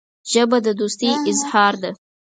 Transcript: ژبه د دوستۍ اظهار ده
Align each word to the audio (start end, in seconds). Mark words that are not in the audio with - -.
ژبه 0.31 0.57
د 0.65 0.67
دوستۍ 0.79 1.11
اظهار 1.31 1.73
ده 1.83 1.91